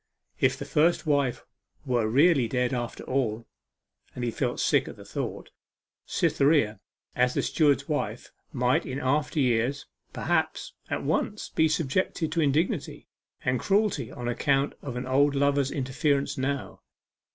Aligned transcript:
If 0.39 0.57
the 0.57 0.65
first 0.65 1.05
wife 1.05 1.45
were 1.85 2.07
really 2.07 2.47
dead 2.47 2.73
after 2.73 3.03
all 3.03 3.45
and 4.15 4.23
he 4.23 4.31
felt 4.31 4.59
sick 4.59 4.87
at 4.87 4.95
the 4.95 5.05
thought 5.05 5.51
Cytherea 6.07 6.79
as 7.15 7.35
the 7.35 7.43
steward's 7.43 7.87
wife 7.87 8.31
might 8.51 8.83
in 8.83 8.99
after 8.99 9.39
years 9.39 9.85
perhaps, 10.11 10.73
at 10.89 11.03
once 11.03 11.49
be 11.49 11.67
subjected 11.67 12.31
to 12.31 12.41
indignity 12.41 13.09
and 13.45 13.59
cruelty 13.59 14.11
on 14.11 14.27
account 14.27 14.73
of 14.81 14.95
an 14.95 15.05
old 15.05 15.35
lover's 15.35 15.69
interference 15.69 16.35
now. 16.35 16.81